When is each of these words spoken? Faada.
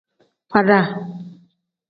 Faada. 0.51 0.79